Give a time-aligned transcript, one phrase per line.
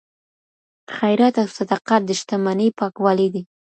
[0.95, 3.41] خیرات او صدقات د شتمنۍ پاکوالی دی.